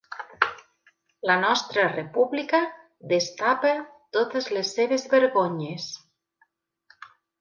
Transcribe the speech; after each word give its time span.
La 1.31 1.33
nostra 1.41 1.83
república 1.91 2.61
destapa 3.13 3.75
totes 4.19 4.49
les 4.57 4.73
seves 4.79 5.07
vergonyes. 5.13 5.87